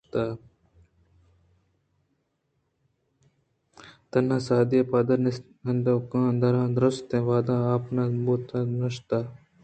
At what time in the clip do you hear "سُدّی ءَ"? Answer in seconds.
4.45-4.89